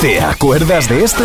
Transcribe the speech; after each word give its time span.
¿Te 0.00 0.20
acuerdas 0.20 0.88
de 0.88 1.02
esto? 1.02 1.24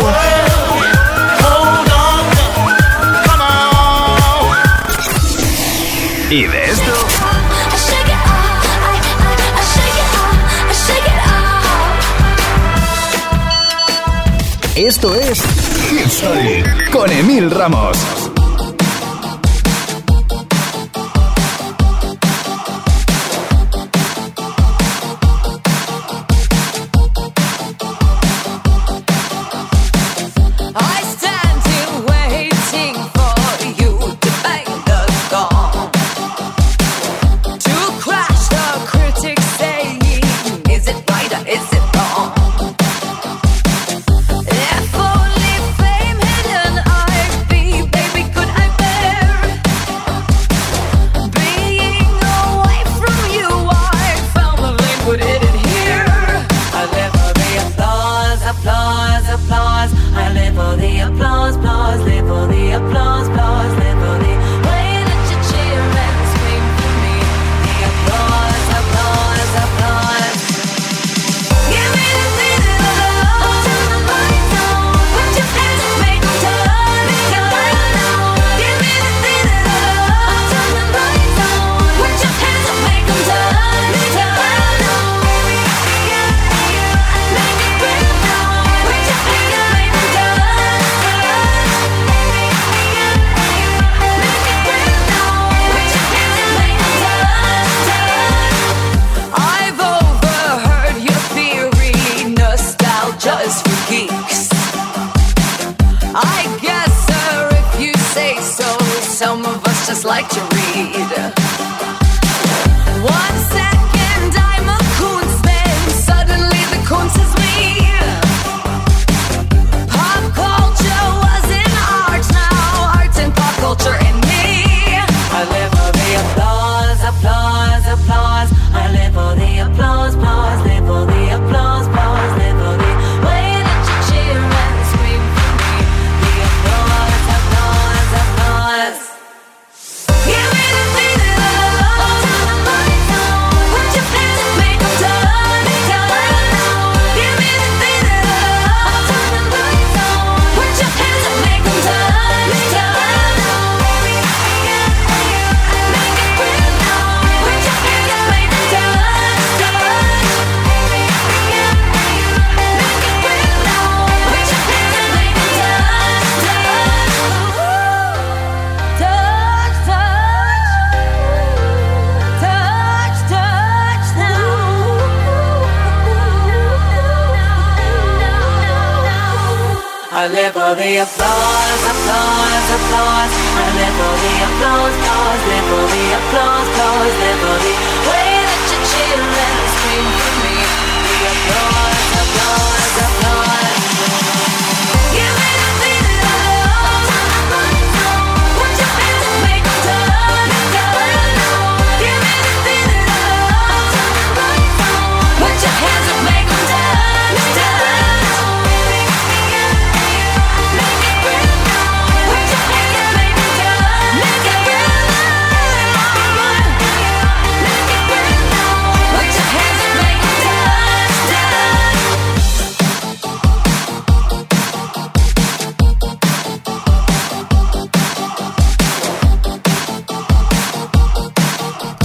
¿Y 6.28 6.42
de 6.42 6.64
esto? 6.64 6.92
Esto 14.74 15.14
es 15.14 15.44
History 15.92 16.64
con 16.90 17.12
Emil 17.12 17.52
Ramos. 17.52 18.23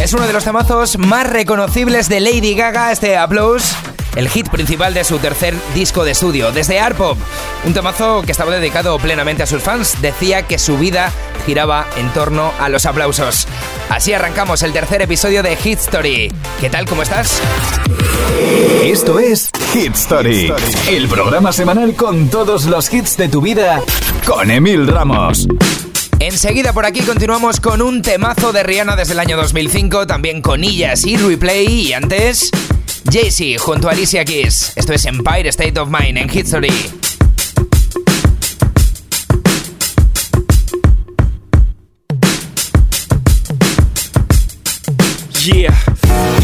Es 0.10 0.16
uno 0.16 0.26
de 0.26 0.34
los 0.34 0.44
temazos 0.44 0.98
más 0.98 1.30
reconocibles 1.30 2.10
de 2.10 2.20
Lady 2.20 2.56
Gaga, 2.56 2.92
este 2.92 3.16
Applause, 3.16 3.76
el 4.16 4.28
hit 4.28 4.50
principal 4.50 4.92
de 4.96 5.04
su 5.04 5.20
tercer 5.20 5.54
disco 5.76 6.04
de 6.04 6.14
estudio, 6.14 6.52
desde 6.52 6.80
Art 6.80 6.98
Pop. 6.98 7.16
Un 7.64 7.76
temazo 7.76 8.24
que 8.24 8.32
estaba 8.32 8.50
dedicado 8.52 8.98
plenamente 8.98 9.44
a 9.44 9.46
sus 9.46 9.62
fans, 9.62 10.02
decía 10.02 10.48
que 10.48 10.58
su 10.58 10.80
vida 10.80 11.12
giraba 11.46 11.86
en 11.96 12.10
torno 12.10 12.52
a 12.60 12.70
los 12.70 12.88
aplausos. 12.88 13.46
Así 13.90 14.12
arrancamos 14.12 14.64
el 14.64 14.74
tercer 14.74 15.04
episodio 15.04 15.44
de 15.44 15.56
Hit 15.56 15.78
Story. 15.78 16.34
¿Qué 16.60 16.72
tal? 16.72 16.88
¿Cómo 16.88 17.04
estás? 17.04 17.40
Esto 18.82 19.20
es 19.20 19.52
Hit 19.74 19.94
Story, 19.94 20.52
el 20.90 21.08
programa 21.08 21.52
semanal 21.54 21.94
con 21.94 22.30
todos 22.30 22.66
los 22.66 22.92
hits 22.92 23.16
de 23.16 23.30
tu 23.30 23.42
vida 23.42 23.84
con 24.26 24.50
Emil 24.50 24.88
Ramos. 24.88 25.48
Enseguida 26.20 26.74
por 26.74 26.86
aquí 26.86 27.00
continuamos 27.00 27.62
con 27.62 27.82
un 27.82 28.02
temazo 28.02 28.52
de 28.52 28.62
Rihanna 28.62 28.96
desde 28.98 29.14
el 29.14 29.20
año 29.20 29.38
2005, 29.38 30.06
también 30.06 30.42
con 30.42 30.64
Illas 30.64 31.06
y 31.06 31.16
Replay 31.16 31.66
y 31.68 31.94
antes 31.94 32.52
Jay-Z 33.10 33.62
junto 33.62 33.88
a 33.88 33.92
Alicia 33.92 34.26
Keys. 34.26 34.74
Esto 34.76 34.94
es 34.94 35.06
Empire 35.06 35.48
State 35.48 35.80
of 35.80 35.90
Mind 35.90 36.18
en 36.18 36.30
History. 36.30 36.70
Yeah, 45.46 45.89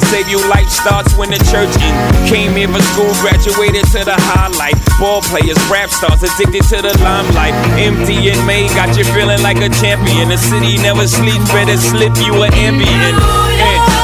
save 0.00 0.28
you, 0.28 0.38
life 0.48 0.68
starts 0.68 1.16
when 1.16 1.30
the 1.30 1.38
church 1.50 1.72
in. 1.82 1.94
Came 2.28 2.52
here 2.56 2.68
for 2.68 2.82
school, 2.94 3.12
graduated 3.20 3.86
to 3.92 4.04
the 4.04 4.16
highlight. 4.18 4.74
Ball 4.98 5.22
players, 5.22 5.58
rap 5.70 5.90
stars, 5.90 6.22
addicted 6.22 6.64
to 6.74 6.82
the 6.82 6.94
limelight. 7.02 7.54
MDMA 7.78 8.68
got 8.74 8.96
you 8.96 9.04
feeling 9.04 9.42
like 9.42 9.58
a 9.58 9.68
champion. 9.68 10.28
The 10.28 10.38
city 10.38 10.76
never 10.78 11.06
sleeps, 11.06 11.50
better 11.52 11.76
slip 11.76 12.16
you 12.18 12.42
an 12.42 12.52
Ambien. 12.52 14.03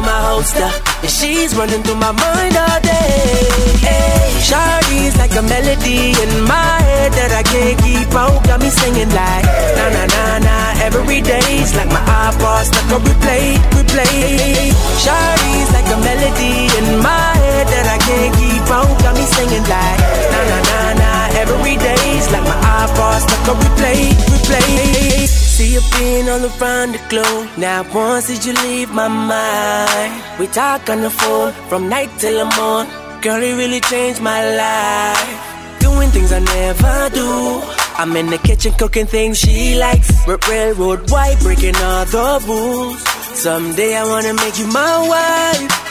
holster. 0.31 0.71
And 1.03 1.11
she's 1.11 1.51
running 1.59 1.83
through 1.83 1.99
my 1.99 2.13
mind 2.15 2.55
all 2.55 2.79
day. 2.79 3.51
Hey, 3.83 4.31
Shawty's 4.47 5.15
like 5.21 5.35
a 5.35 5.43
melody 5.43 6.15
in 6.23 6.31
my 6.47 6.75
head 6.87 7.11
that 7.19 7.31
I 7.35 7.43
can't 7.43 7.77
keep 7.83 8.11
out. 8.15 8.39
Got 8.47 8.59
me 8.63 8.69
singing 8.71 9.11
like 9.11 9.45
na 9.77 9.85
na 9.95 10.03
na 10.15 10.23
na 10.47 10.55
every 10.87 11.19
day's 11.21 11.75
like 11.75 11.91
my 11.97 12.03
iPod 12.25 12.63
stuck 12.69 12.87
on 12.95 13.01
replay, 13.07 13.59
replay. 13.75 14.71
Shawty's 15.03 15.69
like 15.75 15.89
a 15.95 15.99
melody 16.07 16.55
in 16.79 16.87
my 17.03 17.31
head 17.43 17.65
that 17.73 17.85
I 17.95 17.97
can't 18.07 18.31
keep 18.39 18.67
out. 18.77 18.91
Got 19.03 19.13
me 19.19 19.25
singing 19.35 19.65
like 19.67 19.99
na 20.33 20.39
na 20.49 20.57
na 20.67 20.70
every 21.41 21.75
day's 21.77 22.25
like 22.31 22.45
my 22.51 22.57
iPod 22.81 23.19
stuck 23.25 23.47
on 23.49 23.57
replay, 23.63 24.01
replay. 24.31 25.27
See 25.55 25.73
you 25.75 25.81
being 25.95 26.29
all 26.29 26.43
around 26.49 26.93
the 26.95 27.01
globe. 27.09 27.49
Now 27.57 27.79
once 27.93 28.27
did 28.27 28.45
you 28.45 28.53
leave 28.65 28.91
my 28.91 29.07
mind? 29.07 30.13
We 30.39 30.47
talk 30.47 30.89
on 30.89 31.01
the 31.01 31.09
phone 31.09 31.51
from 31.69 31.89
night 31.89 32.09
till 32.19 32.37
the 32.41 32.47
morning. 32.57 32.91
Girl, 33.21 33.41
it 33.41 33.55
really 33.61 33.81
changed 33.81 34.21
my 34.21 34.41
life. 34.63 35.79
Doing 35.79 36.09
things 36.09 36.31
I 36.31 36.39
never 36.39 36.97
do. 37.13 37.29
I'm 37.99 38.15
in 38.15 38.27
the 38.27 38.37
kitchen 38.37 38.73
cooking 38.73 39.05
things 39.05 39.37
she 39.39 39.77
likes. 39.77 40.09
Railroad 40.27 41.09
white, 41.11 41.39
breaking 41.41 41.75
all 41.75 42.05
the 42.05 42.43
rules. 42.47 42.99
Someday 43.45 43.95
I 43.95 44.03
wanna 44.05 44.33
make 44.33 44.57
you 44.59 44.67
my 44.67 44.95
wife. 45.13 45.90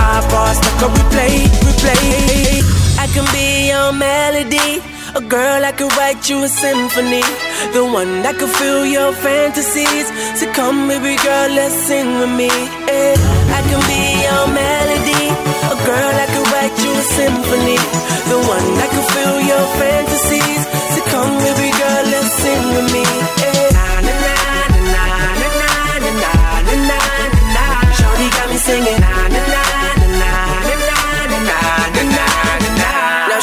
stuck 0.29 0.83
on 0.83 0.91
replay, 0.95 1.47
replay. 1.65 2.61
I 2.99 3.07
can 3.13 3.25
be 3.33 3.69
your 3.69 3.91
melody. 3.93 4.81
A 5.13 5.19
girl 5.21 5.65
I 5.65 5.71
could 5.73 5.91
write 5.97 6.29
you 6.29 6.43
a 6.43 6.47
symphony. 6.47 7.21
The 7.73 7.83
one 7.83 8.21
that 8.23 8.37
could 8.39 8.49
fill 8.49 8.85
your 8.85 9.11
fantasies. 9.13 10.07
So 10.39 10.47
come, 10.53 10.87
baby 10.87 11.15
girl, 11.21 11.49
let's 11.51 11.75
sing 11.87 12.07
with 12.19 12.31
me. 12.31 12.47
Yeah. 12.47 13.15
I 13.51 13.59
can 13.67 13.81
be 13.91 14.01
your 14.23 14.45
melody. 14.55 15.23
A 15.67 15.75
girl 15.83 16.13
I 16.15 16.27
could 16.31 16.47
write 16.53 16.75
you 16.79 16.91
a 16.95 17.03
symphony. 17.19 17.77
The 18.31 18.39
one 18.39 18.67
that 18.79 18.89
could 18.95 19.07
fill 19.11 19.37
your 19.51 19.65
fantasies. 19.79 20.61
So 20.95 20.99
come, 21.11 21.33
baby 21.43 21.69
girl, 21.75 22.03
let's 22.07 22.31
sing 22.39 22.63
with 22.71 22.87
me. 22.95 23.03
Yeah. 23.03 23.67
Na 23.75 23.83
na 24.07 24.13
na 24.15 24.31
na 24.95 25.03
na 25.35 25.43
na 25.43 25.49
na 26.07 26.31
na 26.71 26.79
na 26.87 26.99
na. 27.51 27.65
Shorty 27.99 28.27
got 28.31 28.47
me 28.47 28.57
singing. 28.63 28.99
Na 29.03 29.11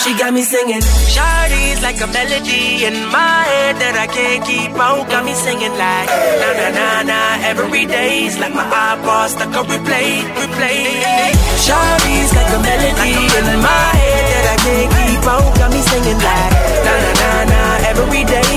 she 0.02 0.14
got 0.17 0.33
me 0.33 0.43
singing. 0.43 0.81
Shawty's 1.14 1.83
like 1.83 2.00
a 2.00 2.07
melody 2.07 2.85
in 2.87 2.95
my 3.11 3.43
head 3.50 3.76
that 3.83 3.95
I 3.99 4.07
can't 4.07 4.43
keep 4.47 4.73
out. 4.78 5.09
Got 5.11 5.25
me 5.25 5.35
singing 5.35 5.75
like 5.75 6.09
na 6.40 6.49
na 6.59 6.69
na 6.78 6.87
na 7.11 7.21
every 7.50 7.85
day's 7.87 8.38
like 8.38 8.55
my 8.55 8.64
iPod 8.64 9.28
stuck 9.35 9.55
on 9.59 9.64
replay, 9.67 10.23
replay. 10.38 11.35
Shawty's 11.64 12.31
like 12.37 12.50
a 12.55 12.61
melody 12.62 13.14
in 13.38 13.47
my 13.59 13.88
head 14.00 14.25
that 14.33 14.47
I 14.55 14.57
can't 14.64 14.90
keep 14.97 15.25
out. 15.26 15.50
Got 15.59 15.71
me 15.75 15.81
singing 15.90 16.21
like 16.28 16.52
na 16.87 16.95
na 17.05 17.12
na 17.21 17.31
na 17.52 17.61
every 17.90 18.25
day's 18.25 18.48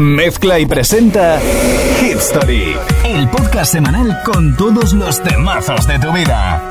mezcla 0.00 0.58
y 0.58 0.66
presenta 0.66 1.38
Hit 2.00 2.16
Story, 2.16 2.76
el 3.04 3.28
podcast 3.28 3.72
semanal 3.72 4.22
con 4.24 4.56
todos 4.56 4.92
los 4.94 5.22
temazos 5.22 5.86
de 5.86 5.98
tu 5.98 6.10
vida. 6.12 6.62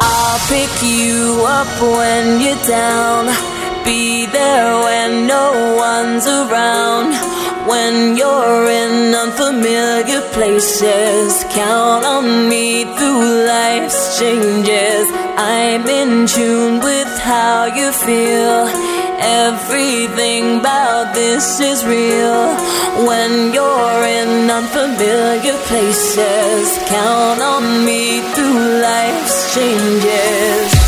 I'll 0.00 0.38
pick 0.48 0.70
you 0.82 1.44
up 1.44 1.68
when 1.80 2.40
you're 2.40 2.66
down. 2.66 3.26
Be 3.84 4.26
there 4.26 4.82
when 4.82 5.26
no 5.26 5.76
one's 5.76 6.26
around. 6.26 7.14
When 7.68 8.16
you're 8.16 8.68
in 8.70 9.14
unfamiliar 9.14 10.22
places, 10.32 11.44
count 11.54 12.04
on 12.04 12.48
me 12.48 12.84
through 12.84 13.46
life's 13.46 14.18
changes. 14.18 15.06
I'm 15.36 15.86
in 15.86 16.26
tune 16.26 16.80
with 16.80 17.18
how 17.20 17.66
you 17.66 17.92
feel. 17.92 18.91
Everything 19.24 20.58
about 20.58 21.14
this 21.14 21.60
is 21.60 21.84
real. 21.84 22.56
When 23.06 23.54
you're 23.54 24.02
in 24.18 24.50
unfamiliar 24.50 25.56
places, 25.70 26.78
count 26.88 27.40
on 27.40 27.84
me 27.84 28.20
through 28.34 28.80
life's 28.82 29.54
changes. 29.54 30.81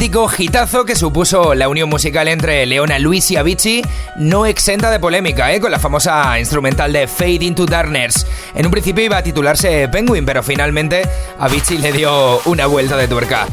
Auténtico 0.00 0.30
hitazo 0.38 0.86
que 0.86 0.96
supuso 0.96 1.54
la 1.54 1.68
unión 1.68 1.90
musical 1.90 2.26
entre 2.28 2.64
Leona 2.64 2.98
Luis 2.98 3.30
y 3.30 3.36
Avicii, 3.36 3.82
no 4.16 4.46
exenta 4.46 4.90
de 4.90 4.98
polémica, 4.98 5.52
¿eh? 5.52 5.60
con 5.60 5.70
la 5.70 5.78
famosa 5.78 6.38
instrumental 6.38 6.90
de 6.90 7.06
Fade 7.06 7.44
into 7.44 7.66
Darkness. 7.66 8.26
En 8.54 8.64
un 8.64 8.72
principio 8.72 9.04
iba 9.04 9.18
a 9.18 9.22
titularse 9.22 9.88
Penguin, 9.88 10.24
pero 10.24 10.42
finalmente 10.42 11.02
Avicii 11.38 11.76
le 11.76 11.92
dio 11.92 12.40
una 12.46 12.64
vuelta 12.64 12.96
de 12.96 13.08
tuerca. 13.08 13.46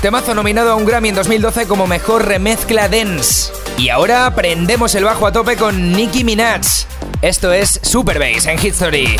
Temazo 0.00 0.36
nominado 0.36 0.70
a 0.70 0.76
un 0.76 0.86
Grammy 0.86 1.08
en 1.08 1.16
2012 1.16 1.66
como 1.66 1.88
mejor 1.88 2.28
remezcla 2.28 2.88
dance. 2.88 3.52
Y 3.76 3.88
ahora 3.88 4.32
prendemos 4.36 4.94
el 4.94 5.02
bajo 5.02 5.26
a 5.26 5.32
tope 5.32 5.56
con 5.56 5.90
Nicki 5.90 6.22
Minaj. 6.22 6.60
Esto 7.22 7.52
es 7.52 7.80
Super 7.82 8.20
Bass 8.20 8.46
en 8.46 8.64
History. 8.64 9.16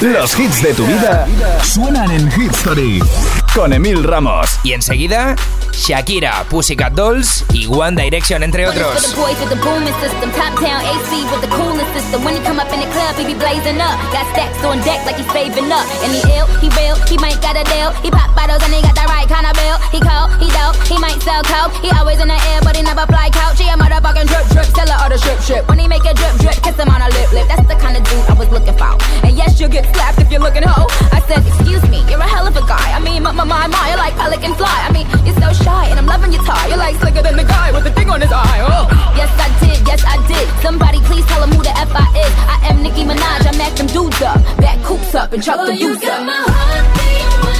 Los 0.00 0.36
hits 0.40 0.60
de 0.60 0.74
tu 0.74 0.84
vida 0.84 1.28
suenan 1.62 2.10
en 2.10 2.32
Hit 2.32 2.50
Story 2.50 3.00
con 3.54 3.72
Emil 3.72 4.02
Ramos. 4.02 4.58
Y 4.64 4.72
enseguida, 4.72 5.36
Shakira, 5.74 6.44
Pussycat 6.48 6.94
Dolls 6.94 7.44
y 7.52 7.66
One 7.66 7.96
Direction, 7.96 8.42
entre 8.42 8.66
otros. 8.66 9.14
boys 9.14 9.38
with 9.40 9.50
the 9.50 9.60
booming 9.60 9.92
system, 10.00 10.30
top 10.32 10.54
town 10.58 10.80
AC 10.80 11.24
with 11.30 11.42
the 11.42 11.50
coolest 11.50 11.90
system. 11.92 12.24
When 12.24 12.34
he 12.34 12.40
come 12.40 12.58
up 12.58 12.72
in 12.72 12.80
the 12.80 12.90
club, 12.94 13.16
he 13.16 13.26
be 13.26 13.34
blazing 13.34 13.80
up. 13.82 13.98
Got 14.14 14.24
stacks 14.32 14.62
on 14.64 14.78
deck 14.86 15.04
like 15.04 15.16
he's 15.16 15.30
saving 15.32 15.70
up. 15.70 15.84
And 16.06 16.10
he 16.14 16.22
ill, 16.38 16.46
he 16.62 16.68
real, 16.78 16.96
he 17.10 17.18
might 17.18 17.36
got 17.42 17.58
a 17.58 17.64
deal. 17.68 17.90
He 18.00 18.10
pop 18.10 18.32
bottles 18.34 18.62
and 18.64 18.72
he 18.72 18.80
got 18.80 18.94
the 18.94 19.06
right 19.10 19.28
kind 19.28 19.44
of 19.44 19.54
bill. 19.58 19.76
He 19.92 20.00
cold, 20.00 20.30
he 20.40 20.48
dope, 20.54 20.78
he 20.88 20.96
might 20.96 21.20
sell 21.20 21.42
coke. 21.42 21.74
He 21.84 21.90
always 21.92 22.20
in 22.22 22.28
the 22.28 22.40
air, 22.54 22.60
but 22.62 22.76
he 22.76 22.82
never 22.82 23.04
fly 23.10 23.28
couch. 23.28 23.58
He 23.58 23.68
a 23.68 23.76
motherfucking 23.76 24.30
drip 24.30 24.46
drip, 24.54 24.68
seller 24.72 24.96
of 25.02 25.10
the 25.10 25.18
strip 25.18 25.40
strip. 25.42 25.62
When 25.68 25.78
he 25.78 25.86
make 25.88 26.06
a 26.06 26.14
drip 26.14 26.34
drip, 26.38 26.56
kiss 26.62 26.76
him 26.78 26.88
on 26.88 27.02
a 27.02 27.10
lip 27.12 27.28
lip. 27.34 27.46
That's 27.50 27.66
the 27.66 27.76
kind 27.76 27.98
of 27.98 28.06
dude 28.08 28.24
I 28.30 28.34
was 28.38 28.48
looking 28.48 28.76
for. 28.78 28.94
And 29.26 29.36
yes, 29.36 29.60
you'll 29.60 29.74
get 29.74 29.84
slapped 29.92 30.22
if 30.22 30.30
you're 30.30 30.40
looking 30.44 30.62
hoe. 30.64 30.88
I 31.12 31.20
said, 31.28 31.44
excuse 31.44 31.82
me, 31.90 32.00
you're 32.08 32.20
a 32.20 32.28
hell 32.28 32.46
of 32.46 32.56
a 32.56 32.64
guy. 32.64 32.88
I 32.94 33.00
mean, 33.00 33.22
my 33.22 33.32
my 33.32 33.44
my, 33.44 33.66
my 33.66 33.84
you're 33.90 33.98
like 33.98 34.14
pelican 34.14 34.54
fly. 34.54 34.78
I 34.86 34.90
mean, 34.92 35.06
you're 35.26 35.36
so 35.36 35.52
shy, 35.64 35.86
and 35.90 35.98
I'm 35.98 36.06
loving 36.06 36.32
your 36.32 36.44
tie. 36.44 36.68
You're 36.68 36.78
like 36.78 36.96
slicker 36.96 37.22
than 37.22 37.36
the 37.36 37.44
guy 37.44 37.72
with 37.72 37.84
the 37.84 37.92
thing 37.92 38.10
on 38.10 38.20
his 38.20 38.30
eye. 38.30 38.60
Oh. 38.60 38.84
Yes, 39.16 39.32
I 39.40 39.48
did, 39.64 39.80
yes, 39.88 40.04
I 40.04 40.16
did. 40.28 40.46
Somebody 40.62 41.00
please 41.08 41.24
tell 41.26 41.42
him 41.42 41.50
who 41.50 41.62
the 41.62 41.74
F 41.76 41.90
I 41.94 42.06
is. 42.24 42.32
I 42.54 42.56
am 42.70 42.82
Nicki 42.82 43.04
Minaj, 43.04 43.48
I 43.48 43.56
mack 43.56 43.74
them 43.76 43.88
dudes 43.88 44.20
up. 44.22 44.40
Back 44.58 44.78
coops 44.84 45.14
up 45.14 45.32
and 45.32 45.42
chuck 45.42 45.66
the 45.66 45.74
you 45.74 45.94
deuce 45.94 46.00
got 46.00 46.28
up. 46.28 47.53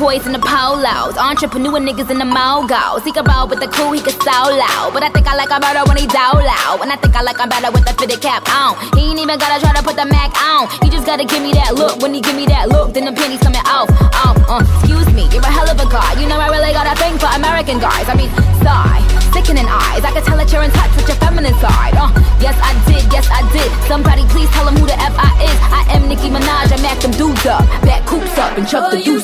Boys 0.00 0.24
in 0.24 0.32
the 0.32 0.40
polos, 0.40 1.12
entrepreneur 1.20 1.76
niggas 1.76 2.08
in 2.08 2.16
the 2.16 2.24
mogos. 2.24 3.04
He 3.04 3.12
can 3.12 3.22
roll 3.28 3.44
with 3.46 3.60
the 3.60 3.68
cool, 3.68 3.92
he 3.92 4.00
can 4.00 4.16
so 4.16 4.48
loud. 4.48 4.96
But 4.96 5.04
I 5.04 5.12
think 5.12 5.28
I 5.28 5.36
like 5.36 5.52
him 5.52 5.60
better 5.60 5.84
when 5.84 6.00
he 6.00 6.08
down 6.08 6.40
loud. 6.40 6.80
And 6.80 6.88
I 6.88 6.96
think 6.96 7.12
I 7.14 7.20
like 7.20 7.36
him 7.36 7.52
better 7.52 7.68
with 7.70 7.84
the 7.84 7.92
fitted 8.00 8.24
cap 8.24 8.48
on. 8.48 8.80
He 8.96 9.12
ain't 9.12 9.20
even 9.20 9.36
gotta 9.36 9.60
try 9.60 9.76
to 9.76 9.84
put 9.84 10.00
the 10.00 10.08
Mac 10.08 10.32
on. 10.40 10.72
He 10.80 10.88
just 10.88 11.04
gotta 11.04 11.28
give 11.28 11.44
me 11.44 11.52
that 11.52 11.76
look. 11.76 12.00
When 12.00 12.16
he 12.16 12.24
give 12.24 12.34
me 12.34 12.48
that 12.48 12.72
look, 12.72 12.96
then 12.96 13.04
the 13.04 13.12
pennies 13.12 13.44
coming 13.44 13.60
off. 13.68 13.92
Off, 14.24 14.40
uh, 14.48 14.64
excuse 14.64 15.12
me, 15.12 15.28
you're 15.36 15.44
a 15.44 15.52
hell 15.52 15.68
of 15.68 15.76
a 15.76 15.84
guy. 15.92 16.16
You 16.16 16.26
know 16.32 16.40
I 16.40 16.48
really 16.48 16.72
got 16.72 16.88
a 16.88 16.96
thing 16.96 17.20
for 17.20 17.28
American 17.36 17.76
guys. 17.76 18.08
I 18.08 18.16
mean, 18.16 18.32
sigh, 18.64 19.04
sickening 19.36 19.68
eyes. 19.68 20.00
I 20.00 20.16
can 20.16 20.24
tell 20.24 20.40
that 20.40 20.48
you're 20.48 20.64
in 20.64 20.72
touch 20.72 20.96
with 20.96 21.12
your 21.12 21.20
feminine 21.20 21.54
side. 21.60 21.92
Uh, 22.00 22.08
yes 22.40 22.56
I 22.64 22.72
did, 22.88 23.04
yes 23.12 23.28
I 23.28 23.44
did. 23.52 23.68
Somebody 23.84 24.24
please 24.32 24.48
tell 24.56 24.64
him 24.64 24.80
who 24.80 24.88
the 24.88 24.96
F 24.96 25.12
I 25.20 25.28
is. 25.44 25.58
I 25.68 25.84
am 25.92 26.08
Nicki 26.08 26.32
Minaj, 26.32 26.72
I 26.72 26.80
mack 26.80 27.04
them 27.04 27.12
dudes 27.12 27.44
up. 27.44 27.68
Back 27.84 28.08
coops 28.08 28.32
up 28.40 28.56
and 28.56 28.64
chuck 28.64 28.88
Oh, 28.88 28.96
the 28.96 29.04
you 29.04 29.19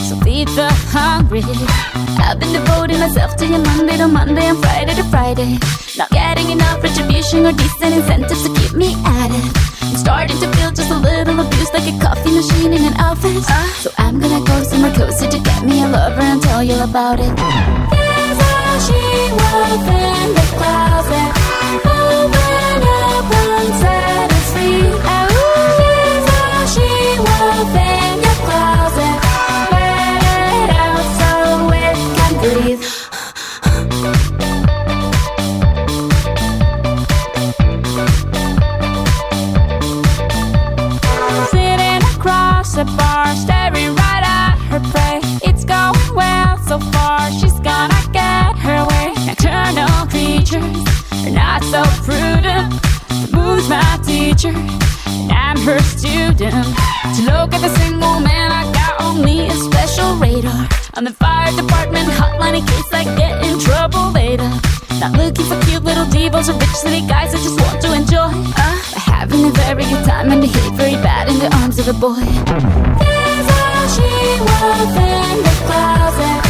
so 0.00 0.16
feed 0.20 0.48
the 0.48 0.68
hungry. 0.94 1.42
I've 2.22 2.38
been 2.38 2.52
devoting 2.52 3.00
myself 3.00 3.36
to 3.36 3.46
you 3.46 3.58
Monday 3.58 3.96
to 3.96 4.08
Monday 4.08 4.46
and 4.46 4.58
Friday 4.58 4.94
to 4.94 5.04
Friday. 5.04 5.58
Not 5.96 6.10
getting 6.10 6.50
enough 6.50 6.82
retribution 6.82 7.46
or 7.46 7.52
decent 7.52 7.94
incentives 7.94 8.42
to 8.46 8.54
keep 8.54 8.74
me 8.74 8.94
at 9.04 9.30
it. 9.30 9.44
I'm 9.82 9.96
starting 9.96 10.38
to 10.38 10.48
feel 10.54 10.70
just 10.70 10.90
a 10.90 10.98
little 10.98 11.40
abused 11.40 11.74
like 11.74 11.88
a 11.92 11.98
coffee 11.98 12.32
machine 12.34 12.72
in 12.72 12.84
an 12.84 12.96
office. 13.00 13.46
So 13.82 13.90
I'm 13.98 14.20
gonna 14.20 14.44
go 14.44 14.62
somewhere 14.62 14.94
cozy 14.94 15.28
to 15.28 15.38
get 15.38 15.64
me 15.64 15.82
a 15.82 15.88
lover 15.88 16.22
and 16.22 16.42
tell 16.42 16.62
you 16.62 16.78
about 16.82 17.18
it. 17.20 17.34
There's 17.36 18.38
all 18.50 18.78
she 18.86 19.02
was 19.40 19.82
in 19.88 20.34
the 20.34 20.46
closet. 20.56 21.37
Are 50.56 51.30
not 51.30 51.62
so 51.64 51.82
prudent. 52.08 52.72
Moon's 53.34 53.68
my 53.68 54.00
teacher, 54.02 54.48
and 54.48 55.30
I'm 55.30 55.58
her 55.58 55.78
student. 55.80 56.64
To 57.16 57.20
look 57.28 57.52
at 57.52 57.60
the 57.60 57.68
single 57.76 58.20
man, 58.20 58.50
I 58.50 58.64
got 58.72 58.98
on 59.02 59.22
me 59.22 59.46
a 59.46 59.52
special 59.52 60.16
radar. 60.16 60.66
On 60.94 61.04
the 61.04 61.12
fire 61.12 61.52
department 61.52 62.08
hotline 62.08 62.56
in 62.60 62.64
case 62.64 62.90
I 62.94 63.04
get 63.18 63.44
in 63.44 63.58
trouble 63.60 64.10
later. 64.12 64.48
Not 65.00 65.12
looking 65.12 65.44
for 65.44 65.60
cute 65.66 65.84
little 65.84 66.06
devils 66.06 66.48
or 66.48 66.54
rich 66.54 66.76
city 66.80 67.06
guys 67.06 67.34
I 67.34 67.38
just 67.38 67.60
want 67.60 67.82
to 67.82 67.92
enjoy. 67.92 68.32
Uh, 68.56 68.78
having 68.96 69.44
a 69.44 69.50
very 69.50 69.84
good 69.84 70.04
time 70.06 70.32
and 70.32 70.40
behave 70.40 70.72
very 70.72 70.96
bad 71.02 71.28
in 71.28 71.38
the 71.40 71.54
arms 71.56 71.78
of 71.78 71.88
a 71.88 71.92
boy. 71.92 72.24
There's 73.04 73.48
all 73.60 73.86
she 73.92 74.40
was 74.48 74.96
in 74.96 75.42
the 75.44 75.54
closet. 75.66 76.47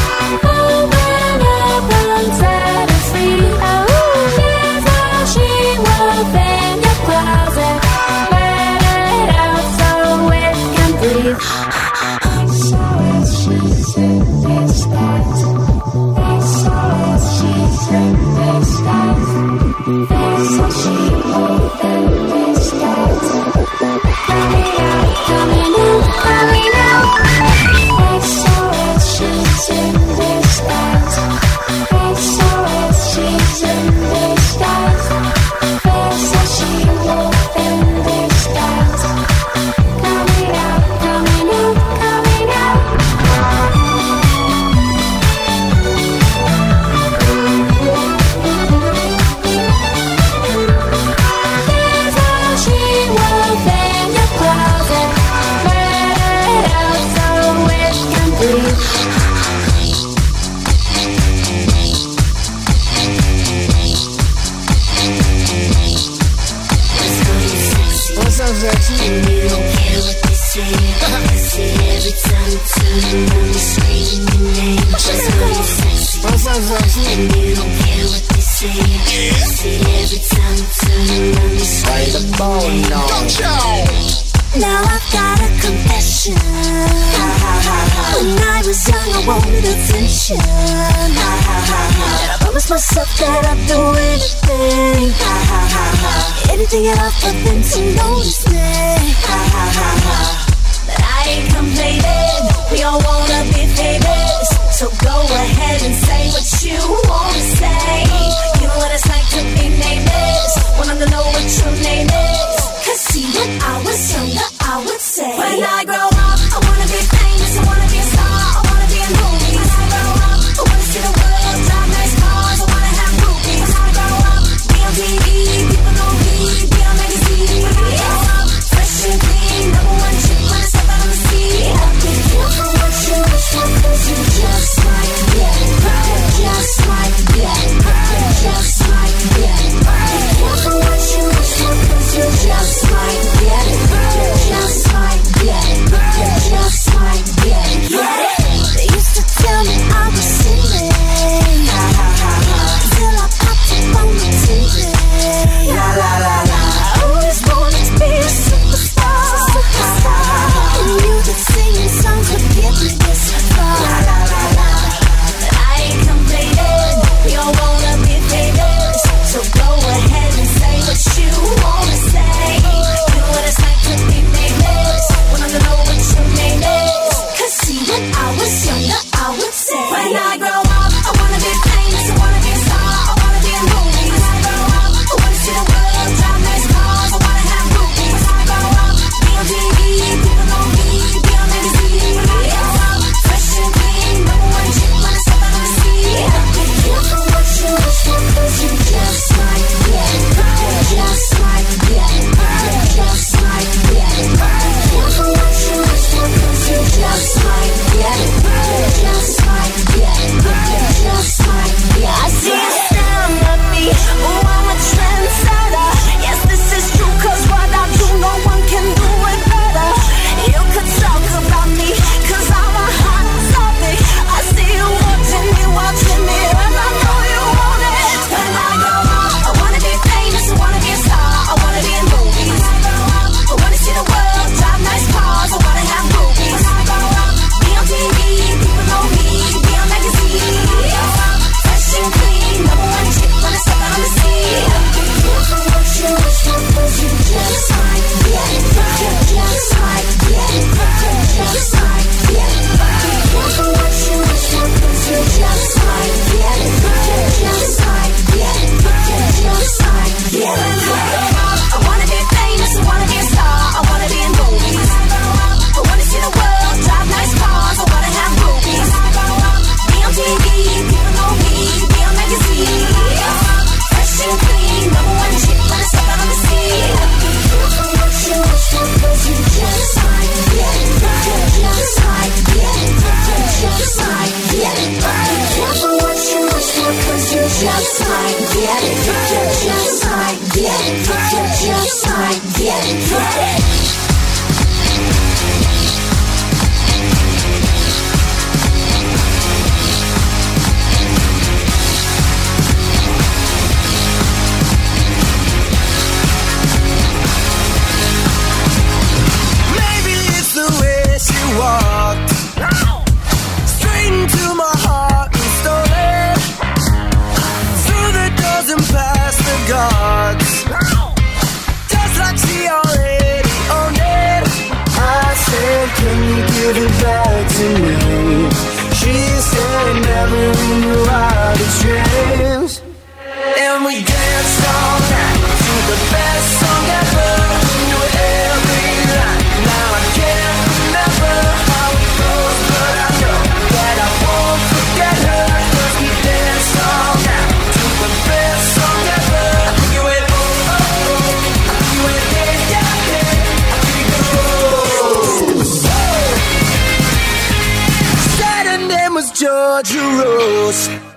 Georgia 359.84 360.24
Rose. 360.24 361.07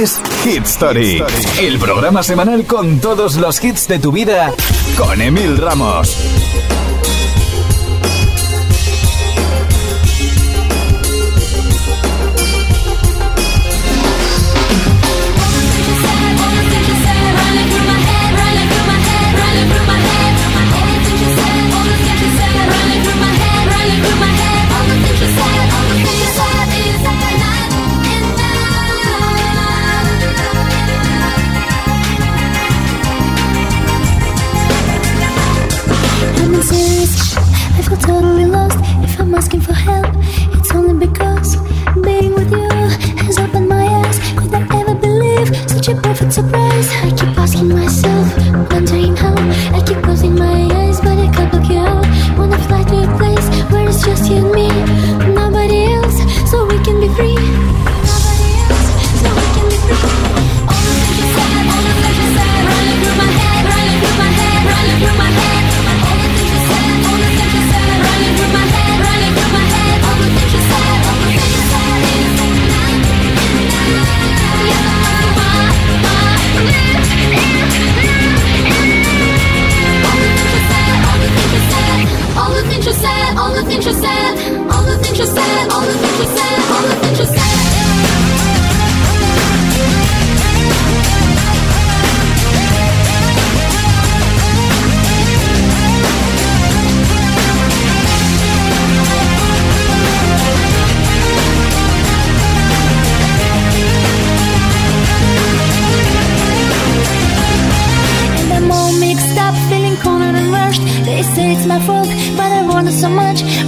Hit 0.00 0.64
Story, 0.64 1.22
el 1.60 1.78
programa 1.78 2.22
semanal 2.22 2.64
con 2.64 3.00
todos 3.00 3.36
los 3.36 3.62
hits 3.62 3.86
de 3.86 3.98
tu 3.98 4.10
vida 4.10 4.50
con 4.96 5.20
Emil 5.20 5.58
Ramos. 5.58 6.16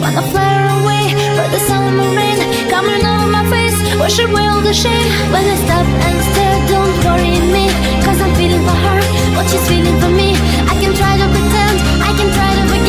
Wanna 0.02 0.22
flare 0.32 0.66
away, 0.80 1.14
but 1.36 1.48
the 1.54 1.60
summer 1.60 2.08
rain 2.18 2.38
Coming 2.68 3.06
over 3.06 3.28
my 3.30 3.44
face, 3.54 3.78
wash 4.00 4.18
away 4.18 4.46
all 4.48 4.60
the 4.60 4.74
shame 4.74 5.08
When 5.30 5.44
I 5.54 5.56
stop 5.64 5.86
and 5.86 6.18
stare, 6.30 6.58
don't 6.74 6.94
worry 7.06 7.38
me 7.54 7.70
Cause 8.04 8.20
I'm 8.20 8.34
feeling 8.34 8.64
for 8.66 8.78
her, 8.84 9.00
what 9.36 9.46
she's 9.48 9.64
feeling 9.68 9.98
for 10.02 10.10
me 10.10 10.34
I 10.66 10.74
can 10.82 10.92
try 11.00 11.14
to 11.22 11.26
pretend, 11.34 11.76
I 12.02 12.10
can 12.18 12.28
try 12.34 12.50
to 12.50 12.62
pretend. 12.62 12.81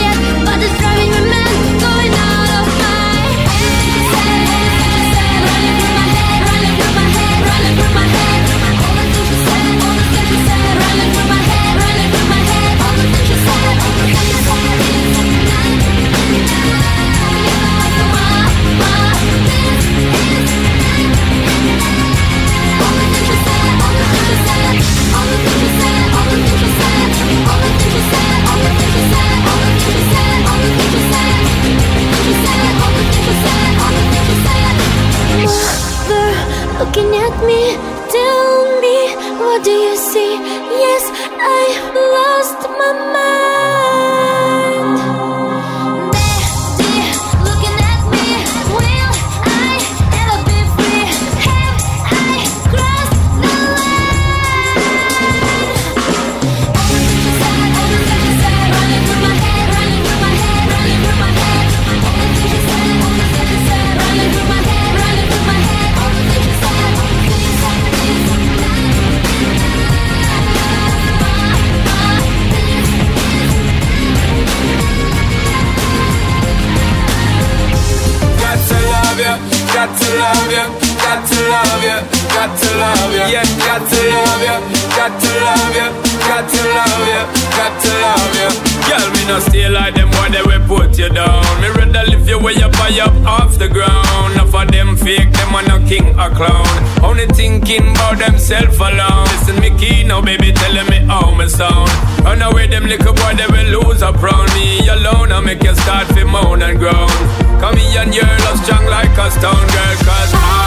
up 93.04 93.16
off 93.26 93.58
the 93.60 93.68
ground. 93.68 94.34
Enough 94.34 94.56
of 94.56 94.72
them 94.72 94.96
fake, 94.96 95.32
them 95.32 95.56
are 95.56 95.68
no 95.68 95.78
king 95.88 96.08
or 96.20 96.32
clown. 96.40 96.68
Only 97.04 97.28
thinking 97.28 97.92
about 97.92 98.18
themself 98.20 98.80
alone. 98.80 99.28
Listen, 99.34 99.60
me 99.60 99.70
key 99.78 100.04
now, 100.04 100.22
baby, 100.22 100.52
telling 100.52 100.88
me 100.90 101.00
how 101.12 101.36
me 101.36 101.48
sound. 101.48 101.92
Run 102.24 102.42
away, 102.42 102.68
them 102.68 102.86
little 102.86 103.14
boy, 103.14 103.34
they 103.36 103.48
will 103.54 103.70
lose 103.76 104.02
a 104.02 104.12
round 104.24 104.50
me 104.56 104.88
alone. 104.88 105.32
I 105.32 105.40
make 105.42 105.64
you 105.64 105.76
start 105.76 106.08
to 106.16 106.26
moan 106.26 106.62
and 106.62 106.80
groan. 106.80 107.12
Come 107.60 107.78
here 107.78 108.02
and 108.02 108.14
you're 108.16 108.58
strong 108.64 108.86
like 108.88 109.16
a 109.18 109.28
stone 109.32 109.68
girl, 109.76 109.96
cause 110.08 110.34
I 110.34 110.63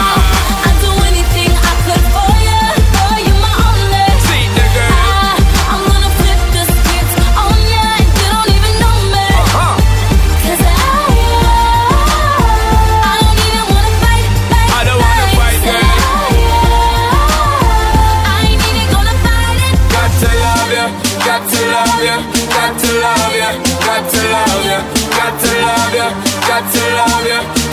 got 26.57 26.73
to 26.73 26.81
love 26.97 27.21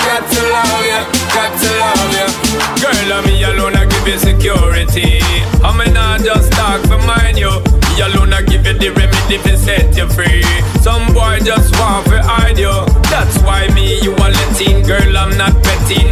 got 0.04 0.24
to 0.28 0.40
love 0.52 1.08
got 1.32 1.52
to 1.56 1.70
love. 1.80 2.04
Girl, 2.84 3.12
I'm 3.16 3.24
me 3.24 3.42
alone, 3.42 3.76
I 3.76 3.86
give 3.86 4.06
you 4.06 4.18
security. 4.18 5.20
I'm 5.64 5.80
not 5.94 6.20
just 6.20 6.52
talk 6.52 6.84
you. 7.36 7.48
Alone, 8.04 8.34
I 8.34 8.42
give 8.42 8.66
you 8.66 8.76
the 8.76 8.90
remedy 8.90 9.38
to 9.38 9.56
set 9.56 9.96
you 9.96 10.06
free. 10.08 10.42
Some 10.82 11.14
boy 11.14 11.38
just 11.40 11.72
want 11.80 12.06
to 12.08 12.20
hide 12.20 12.58
you. 12.58 12.74
That's 13.08 13.38
why 13.42 13.68
me, 13.72 14.00
you. 14.02 14.12
Girl, 14.84 15.16
I'm 15.16 15.36
not. 15.38 15.54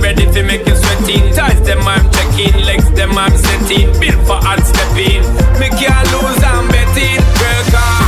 Ready 0.01 0.27
to 0.33 0.43
make 0.43 0.67
you 0.67 0.77
sweating. 0.77 1.35
Them, 1.65 1.81
I'm 1.87 2.11
checking. 2.11 2.65
Legs 2.65 2.91
them, 2.93 3.19
I'm 3.19 3.37
setting. 3.37 3.93
Built 4.01 4.27
for 4.27 4.41
hard 4.41 4.65
stepping. 4.65 5.23
Me 5.61 5.69
can't 5.77 6.09
lose, 6.13 6.43
I'm 6.43 6.69
betting. 6.69 7.21
Girl, 7.37 8.02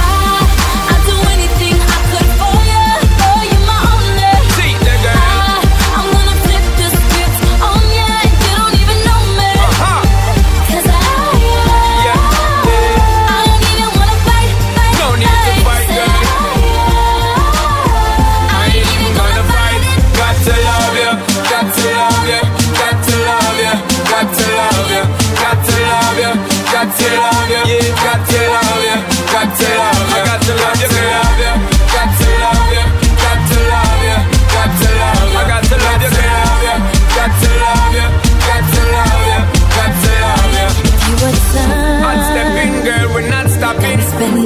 come. 44.19 44.45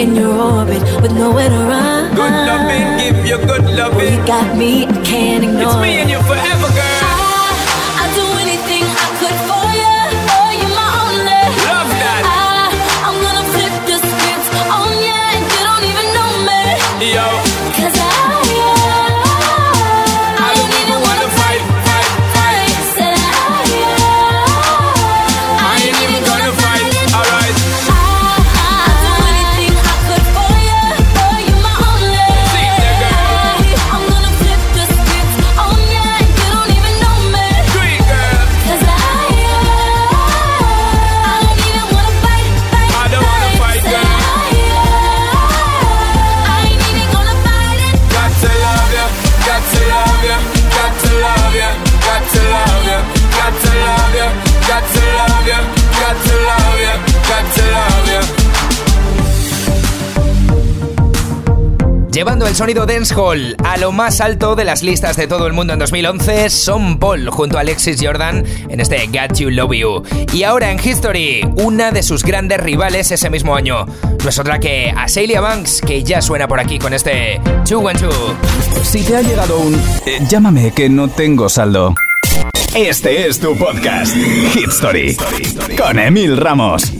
in 0.00 0.14
your 0.14 0.34
orbit 0.34 0.82
with 1.00 1.12
nowhere 1.12 1.48
to 1.48 1.56
run. 1.56 2.14
Good 2.14 2.36
loving, 2.48 2.86
give 3.00 3.24
you 3.24 3.38
good 3.46 3.64
loving. 3.76 3.96
Well, 3.96 4.12
you 4.12 4.26
got 4.26 4.56
me, 4.56 4.86
I 4.86 5.02
can't 5.04 5.44
ignore. 5.44 5.62
It's 5.62 5.76
me 5.80 5.92
and 6.00 6.10
you 6.10 6.20
forever, 6.22 6.68
sonido 62.56 62.86
dancehall 62.86 63.54
a 63.64 63.76
lo 63.76 63.92
más 63.92 64.22
alto 64.22 64.56
de 64.56 64.64
las 64.64 64.82
listas 64.82 65.16
de 65.18 65.26
todo 65.26 65.46
el 65.46 65.52
mundo 65.52 65.74
en 65.74 65.78
2011, 65.78 66.48
Son 66.48 66.98
Paul 66.98 67.28
junto 67.28 67.58
a 67.58 67.60
Alexis 67.60 67.98
Jordan 68.00 68.44
en 68.70 68.80
este 68.80 69.06
Got 69.08 69.38
You 69.38 69.50
Love 69.50 69.72
You. 69.74 70.02
Y 70.32 70.42
ahora 70.42 70.70
en 70.70 70.80
History, 70.82 71.46
una 71.56 71.90
de 71.92 72.02
sus 72.02 72.24
grandes 72.24 72.58
rivales 72.58 73.10
ese 73.10 73.28
mismo 73.28 73.54
año. 73.54 73.84
No 74.22 74.30
es 74.30 74.38
otra 74.38 74.58
que 74.58 74.90
Azealia 74.96 75.42
Banks, 75.42 75.82
que 75.82 76.02
ya 76.02 76.22
suena 76.22 76.48
por 76.48 76.58
aquí 76.58 76.78
con 76.78 76.94
este 76.94 77.42
212. 77.68 78.08
Si 78.84 79.02
te 79.02 79.16
ha 79.16 79.20
llegado 79.20 79.58
un... 79.58 79.74
eh, 80.06 80.20
llámame 80.26 80.72
que 80.72 80.88
no 80.88 81.08
tengo 81.08 81.50
saldo. 81.50 81.94
Este 82.74 83.28
es 83.28 83.38
tu 83.38 83.54
podcast, 83.56 84.14
Hit 84.14 84.68
Story, 84.70 85.16
con 85.76 85.98
Emil 85.98 86.38
Ramos. 86.38 86.90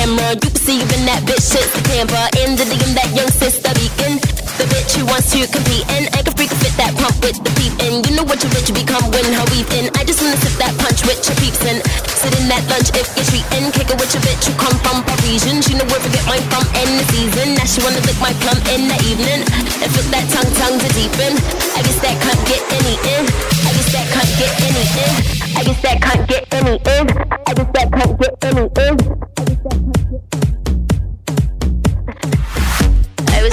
Camera. 0.00 0.32
You 0.32 0.48
can 0.48 0.56
see 0.56 0.80
in 0.80 1.02
that 1.04 1.20
bitch, 1.28 1.44
shit's 1.44 1.68
the 1.76 1.82
camper. 1.84 2.24
In 2.40 2.56
the 2.56 2.64
DM, 2.64 2.96
that 2.96 3.12
young 3.12 3.28
sister 3.28 3.68
beacon. 3.76 4.16
The 4.56 4.64
bitch 4.72 4.96
who 4.96 5.04
wants 5.04 5.32
to 5.32 5.44
compete 5.48 5.84
and 5.92 6.08
I 6.16 6.24
can 6.24 6.32
freak 6.36 6.52
fit 6.52 6.72
that 6.80 6.92
pump 6.96 7.16
with 7.20 7.36
the 7.40 7.52
peep 7.56 7.76
in. 7.84 8.04
You 8.04 8.16
know 8.16 8.24
what 8.24 8.40
your 8.40 8.52
bitch 8.52 8.72
become 8.72 9.04
when 9.12 9.24
her 9.24 9.46
in. 9.76 9.92
I 9.96 10.04
just 10.04 10.20
wanna 10.20 10.36
sip 10.40 10.56
that 10.60 10.72
punch 10.80 11.04
with 11.04 11.20
your 11.24 11.36
peeps 11.40 11.60
in. 11.68 11.80
Sit 12.16 12.32
in 12.36 12.48
that 12.48 12.64
lunch 12.72 12.92
if 12.96 13.08
you're 13.16 13.28
treating. 13.28 13.72
Kick 13.72 13.92
it 13.92 13.96
with 14.00 14.12
your 14.12 14.24
bitch 14.24 14.44
who 14.48 14.52
come 14.56 14.76
from 14.84 15.04
Parisian. 15.04 15.60
She 15.64 15.76
know 15.76 15.84
where 15.88 16.00
to 16.00 16.10
get 16.12 16.24
mine 16.28 16.44
from 16.48 16.64
in 16.80 16.88
the 16.96 17.04
season. 17.12 17.56
Now 17.56 17.68
she 17.68 17.80
wanna 17.84 18.00
lick 18.04 18.20
my 18.20 18.32
plum 18.40 18.56
in 18.72 18.88
the 18.88 18.96
evening. 19.04 19.40
And 19.84 19.88
flip 19.92 20.08
that 20.16 20.24
tongue, 20.32 20.52
tongue 20.60 20.76
to 20.80 20.88
deepen. 20.96 21.32
I 21.76 21.80
guess 21.84 22.00
that 22.04 22.16
can't 22.20 22.42
get 22.48 22.62
any 22.72 22.96
in. 23.16 23.24
I 23.64 23.70
guess 23.76 23.88
that 23.96 24.06
can't 24.12 24.32
get 24.40 24.52
any 24.64 24.84
in. 24.96 25.12
I 25.56 25.60
guess 25.64 25.80
that 25.84 25.96
can't 26.04 26.24
get 26.28 26.44
any 26.56 26.76
in. 26.76 27.04
I 27.48 27.52
guess 27.52 27.70
that 27.76 27.88
can't 27.92 28.14
get 28.16 28.34
any 28.44 28.64
in. 28.68 29.29
I 29.72 29.76
was 29.76 29.99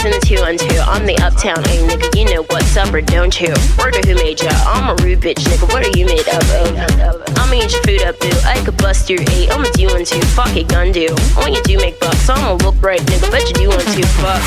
in 0.07 0.15
the 0.15 0.23
212, 0.23 0.87
I'm 0.87 1.03
the 1.03 1.19
uptown 1.19 1.59
A 1.59 1.75
nigga, 1.83 2.07
you 2.15 2.23
know 2.31 2.43
what's 2.47 2.77
up 2.79 2.93
or 2.93 3.01
don't 3.01 3.35
you? 3.43 3.51
Word 3.75 3.99
of 3.99 4.07
who 4.07 4.15
made 4.15 4.39
ya? 4.39 4.51
I'm 4.63 4.87
a 4.87 4.95
rude 5.03 5.19
bitch 5.19 5.43
nigga, 5.51 5.67
what 5.67 5.83
are 5.83 5.91
you 5.99 6.05
made 6.07 6.27
up 6.31 6.47
of? 6.47 7.27
Oh? 7.27 7.43
I'ma 7.43 7.59
eat 7.59 7.71
your 7.75 7.83
food 7.83 8.03
up, 8.07 8.15
boo. 8.19 8.31
I 8.47 8.63
could 8.63 8.77
bust 8.77 9.09
your 9.09 9.19
eight, 9.35 9.51
I'ma 9.51 9.67
do 9.75 9.87
one 9.91 10.05
two, 10.07 10.23
fuck 10.31 10.55
it, 10.55 10.67
gun 10.71 10.91
do. 10.95 11.11
When 11.35 11.51
you 11.51 11.61
do 11.63 11.75
make 11.77 11.99
bucks, 11.99 12.29
I'ma 12.29 12.55
look 12.63 12.79
right, 12.79 13.01
nigga, 13.03 13.27
bet 13.31 13.51
you 13.51 13.55
do 13.55 13.67
want 13.67 13.83
to, 13.83 14.03
fuck. 14.23 14.39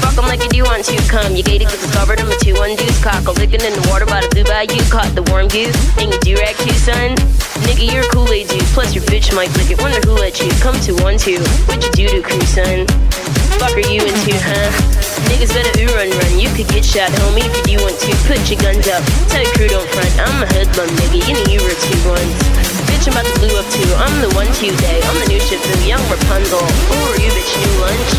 Fuck 0.00 0.16
'em 0.16 0.28
like 0.32 0.40
you 0.40 0.48
do 0.48 0.64
to, 0.64 0.96
come. 1.12 1.36
You 1.36 1.42
gated, 1.42 1.68
get 1.68 1.80
discovered, 1.80 2.20
I'm 2.20 2.32
a 2.32 2.36
two 2.40 2.54
one 2.56 2.74
deuce, 2.76 2.96
cock. 3.04 3.28
A 3.28 3.32
licking 3.36 3.60
in 3.60 3.72
the 3.76 3.84
water 3.92 4.06
by 4.06 4.24
the 4.24 4.28
blue 4.32 4.44
bayou, 4.44 4.80
caught 4.88 5.12
the 5.14 5.22
warm 5.28 5.48
goose, 5.48 5.76
and 6.00 6.08
you 6.08 6.18
do 6.20 6.36
rag 6.40 6.56
too, 6.56 6.72
son. 6.72 7.16
Nigga, 7.68 7.84
you're 7.84 8.04
a 8.04 8.08
Kool-Aid 8.08 8.48
dude, 8.48 8.64
plus 8.72 8.94
your 8.94 9.04
bitch 9.04 9.34
might 9.34 9.52
lick 9.60 9.70
it, 9.70 9.80
wonder 9.80 10.00
who 10.08 10.16
let 10.16 10.40
you. 10.40 10.48
Come 10.64 10.78
to 10.88 10.96
one 11.04 11.18
two, 11.18 11.40
what 11.68 11.84
you 11.84 11.90
do 11.92 12.08
to 12.08 12.22
crew, 12.22 12.40
son? 12.48 12.86
Fuck 13.58 13.76
are 13.76 13.88
you 13.90 14.00
into, 14.04 14.32
huh? 14.38 14.70
Niggas 15.28 15.52
better 15.52 15.72
ooh 15.80 15.92
run 15.96 16.10
run. 16.10 16.32
You 16.38 16.48
could 16.54 16.68
get 16.68 16.84
shot, 16.84 17.10
homie, 17.20 17.44
if 17.44 17.66
you 17.68 17.78
want 17.82 17.98
to. 17.98 18.10
Put 18.28 18.44
your 18.48 18.60
guns 18.60 18.86
up. 18.88 19.02
Tell 19.28 19.42
your 19.42 19.52
crew 19.56 19.68
don't 19.68 19.88
front. 19.90 20.12
I'm 20.20 20.42
a 20.42 20.46
hoodlum, 20.52 20.88
nigga. 21.00 21.18
You 21.26 21.34
know 21.34 21.46
you 21.50 21.60
were 21.64 21.76
two 21.76 22.00
ones. 22.08 22.36
Bitch, 22.88 23.08
I'm 23.08 23.16
about 23.16 23.26
to 23.26 23.34
blue 23.40 23.54
up 23.58 23.68
too. 23.72 23.88
I'm 23.98 24.14
the 24.22 24.30
one 24.34 24.50
today. 24.56 25.00
I'm 25.02 25.16
the 25.20 25.28
new 25.28 25.40
Shifu, 25.40 25.72
young 25.86 26.02
Rapunzel. 26.08 26.60
Who 26.60 26.96
are 27.10 27.18
you, 27.20 27.30
bitch? 27.32 27.52
New 27.58 27.74
lunch? 27.80 28.12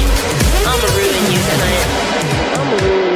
I'ma 0.68 0.88
ruin 0.98 1.26
you, 1.32 1.40
cunt. 1.40 1.88
I'ma 2.58 2.76
ruin 2.84 3.13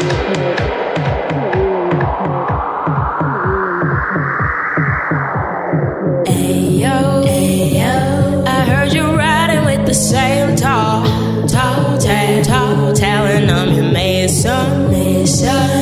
mason. 15.47 15.76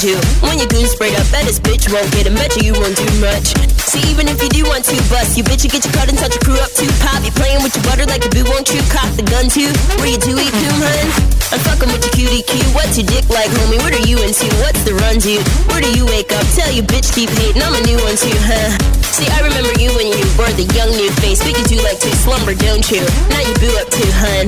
Fuck 0.00 0.08
your 0.08 0.16
gun 0.16 0.22
to. 0.22 0.46
When 0.46 0.58
your 0.58 0.68
goon 0.68 0.86
sprayed 0.88 1.14
up, 1.16 1.28
bet 1.30 1.44
this 1.44 1.60
bitch 1.60 1.92
won't 1.92 2.08
get 2.12 2.26
him. 2.26 2.34
Bet 2.34 2.56
you, 2.56 2.72
you 2.72 2.74
won't 2.80 2.96
do 2.96 3.06
much. 3.20 3.52
See, 3.90 4.00
even 4.08 4.28
if 4.28 4.40
you 4.42 4.48
do 4.48 4.62
want 4.64 4.84
to 4.88 4.96
bust, 5.10 5.36
you 5.36 5.44
bitch, 5.44 5.64
you 5.64 5.70
get 5.70 5.84
your 5.84 5.92
cut 5.92 6.08
and 6.08 6.16
touch 6.16 6.34
your 6.34 6.44
crew 6.44 6.58
up 6.60 6.72
too. 6.72 6.88
Pop, 7.04 7.20
you 7.24 7.32
playing 7.32 7.62
with 7.62 7.74
your 7.76 7.84
butter 7.84 8.06
like 8.06 8.24
a 8.24 8.30
boo, 8.30 8.44
won't 8.48 8.70
you 8.72 8.80
cock 8.88 9.10
the 9.16 9.26
gun 9.26 9.48
too? 9.48 9.68
Where 10.00 10.08
you 10.08 10.20
do 10.20 10.32
eat 10.38 10.52
coom, 10.52 10.80
hun? 10.80 11.06
I'm 11.50 11.60
fucking 11.66 11.90
with 11.90 12.06
your 12.06 12.14
cutie 12.14 12.44
Q. 12.46 12.62
What's 12.72 12.94
your 12.96 13.08
dick 13.10 13.26
like, 13.28 13.50
homie? 13.50 13.82
What 13.82 13.92
are 13.92 14.06
you 14.06 14.22
into? 14.22 14.46
What's 14.62 14.80
the 14.86 14.94
run 14.94 15.18
to? 15.18 15.34
Where 15.74 15.82
do 15.82 15.90
you 15.92 16.06
wake 16.06 16.30
up? 16.30 16.46
Tell 16.54 16.70
your 16.70 16.86
bitch 16.86 17.10
keep 17.10 17.30
hating. 17.30 17.60
I'm 17.60 17.74
a 17.74 17.82
new 17.82 17.98
one 18.06 18.14
too, 18.14 18.38
huh? 18.46 18.70
See, 19.10 19.26
I 19.26 19.42
remember 19.42 19.74
you 19.82 19.90
when 19.98 20.06
you 20.06 20.22
were 20.38 20.52
the 20.54 20.70
young 20.78 20.94
new 20.94 21.10
face. 21.18 21.42
We 21.42 21.50
could 21.50 21.66
do 21.66 21.82
like 21.82 21.98
to 21.98 22.10
slumber, 22.22 22.54
don't 22.54 22.86
you? 22.88 23.02
Now 23.34 23.42
you 23.42 23.54
boo 23.58 23.74
up 23.82 23.90
too, 23.90 24.06
hun. 24.22 24.46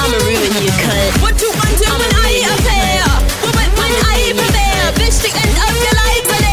I'ma 0.00 0.16
ruin 0.24 0.52
you, 0.64 0.72
cunt. 0.80 1.12
What 1.20 1.36
you 1.36 1.52
want 1.52 1.76
to 1.76 1.88
when 1.92 2.12
I 2.16 2.30
appear? 2.48 2.93
realistic 5.04 5.36
and 5.36 5.54
unrealistic. 5.54 6.43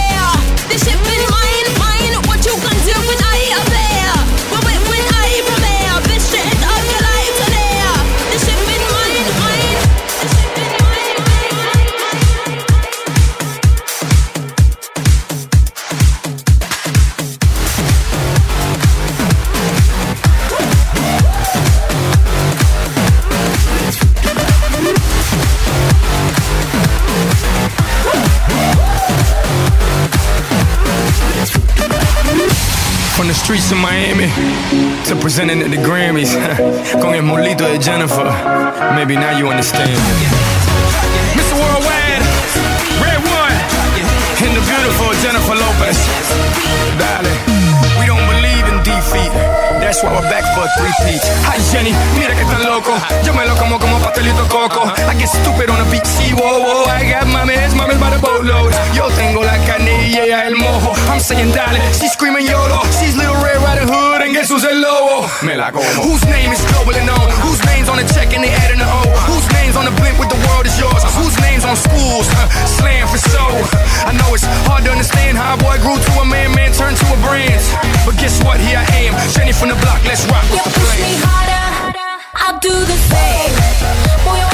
Streets 33.41 33.71
of 33.71 33.77
Miami 33.81 34.29
to 35.09 35.15
presenting 35.17 35.61
at 35.61 35.71
the 35.71 35.81
Grammys. 35.81 36.31
Con 37.01 37.15
el 37.15 37.23
molito 37.23 37.65
de 37.65 37.79
Jennifer. 37.79 38.29
Maybe 38.95 39.15
now 39.15 39.37
you 39.37 39.49
understand. 39.49 39.89
Mr. 41.33 41.55
Worldwide, 41.57 42.23
Red 43.01 43.21
One, 43.25 43.57
and 44.45 44.53
the 44.53 44.61
beautiful 44.61 45.09
Jennifer 45.25 45.55
Lopez. 45.57 45.97
Dale. 47.01 47.33
We 47.97 48.05
don't 48.05 48.25
believe 48.29 48.65
in 48.69 48.77
defeat. 48.85 49.33
That's 49.81 50.03
why 50.03 50.13
we're 50.13 50.29
back 50.29 50.45
for 50.53 50.63
a 50.63 50.71
three-peat. 50.77 51.23
Hi 51.49 51.57
Jenny, 51.73 51.93
mira 52.19 52.35
que 52.37 52.45
tan 52.45 52.63
loco. 52.63 52.93
Yo 53.25 53.33
me 53.33 53.45
lo 53.45 53.55
como 53.55 53.79
como 53.79 53.97
pastelito 53.99 54.45
coco. 54.49 54.85
I 54.85 55.17
get 55.17 55.29
stupid 55.29 55.69
on 55.69 55.79
the 55.81 55.87
beat, 55.89 56.05
sí, 56.05 56.33
whoa, 56.33 56.61
whoa. 56.61 56.85
I 56.85 57.09
got 57.09 57.25
mames, 57.27 57.73
mames 57.73 57.99
by 57.99 58.11
the 58.11 58.19
boatload. 58.19 58.73
Yo 58.93 59.09
tengo 59.17 59.43
la 59.43 59.61
ella 60.21 60.47
el 60.47 60.55
mojo. 60.55 60.93
I'm 61.09 61.19
saying 61.19 61.51
dale, 61.51 61.79
she's 61.93 62.11
screaming 62.13 62.45
YOLO. 62.45 62.81
She's 62.99 63.15
Little 63.15 63.30
Hood 63.79 64.21
and 64.21 64.33
guess 64.33 64.49
who's 64.49 64.63
el 64.63 64.77
lobo? 64.79 65.27
Me 65.45 65.55
la 65.55 65.71
como. 65.71 65.85
Whose 66.03 66.23
name 66.27 66.51
is 66.51 66.59
globally 66.67 67.03
known? 67.05 67.27
Whose 67.45 67.61
name's 67.65 67.89
on 67.89 67.97
the 67.97 68.07
check 68.13 68.33
and 68.35 68.43
they 68.43 68.51
adding 68.51 68.79
the 68.79 68.87
O? 68.87 69.01
Whose 69.31 69.47
name's 69.55 69.75
on 69.75 69.85
the 69.85 69.95
blimp 69.99 70.19
with 70.19 70.29
the 70.29 70.39
world 70.47 70.65
is 70.65 70.75
yours? 70.79 71.01
Whose 71.17 71.37
name's 71.41 71.65
on 71.65 71.75
schools? 71.75 72.27
Huh, 72.29 72.47
Slam 72.67 73.07
for 73.07 73.17
soul. 73.17 73.57
I 74.05 74.11
know 74.17 74.33
it's 74.35 74.45
hard 74.67 74.83
to 74.85 74.91
understand 74.91 75.37
how 75.37 75.55
a 75.55 75.57
boy 75.57 75.77
grew 75.79 75.97
to 75.97 76.11
a 76.21 76.25
man, 76.25 76.53
man 76.55 76.71
turned 76.73 76.97
to 76.97 77.07
a 77.13 77.17
brand. 77.23 77.61
But 78.05 78.17
guess 78.17 78.37
what? 78.43 78.59
Here 78.59 78.77
I 78.79 78.85
am, 79.07 79.13
Jenny 79.33 79.53
from 79.53 79.69
the 79.69 79.79
block. 79.79 80.03
Let's 80.05 80.25
rock 80.27 80.43
with 80.51 80.59
You 80.59 80.65
the 80.67 80.73
push 80.75 80.99
me 81.01 81.13
harder, 81.23 81.65
I'll 82.37 82.59
do 82.59 82.75
the 82.75 82.99
same. 83.09 83.51
Boy, 84.27 84.50